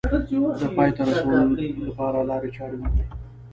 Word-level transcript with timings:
د 0.59 0.61
پای 0.75 0.89
ته 0.95 1.01
رسولو 1.09 1.43
لپاره 1.87 2.17
لارې 2.29 2.49
چارې 2.57 2.75
ومومي 2.77 3.03